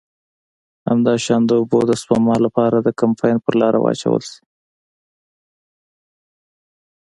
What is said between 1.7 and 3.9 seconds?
د سپما له پاره د کمپاین پر لاره